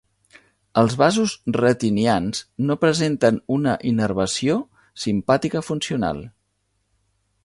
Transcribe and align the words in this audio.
Els 0.81 0.93
vasos 1.01 1.33
retinians 1.57 2.41
no 2.69 2.77
presenten 2.85 3.37
una 3.57 3.75
innervació 3.91 4.55
simpàtica 5.05 5.63
funcional. 5.69 6.25